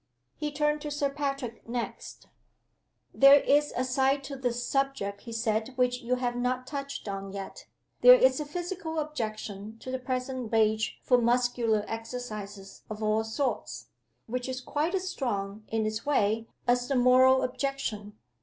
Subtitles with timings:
[0.35, 2.25] He turned to Sir Patrick next
[3.13, 7.31] "There is a side to this subject," he said, "which you have not touched on
[7.31, 7.67] yet.
[8.01, 13.89] There is a Physical objection to the present rage for muscular exercises of all sorts,
[14.25, 18.17] which is quite as strong, in its way, as the Moral objection.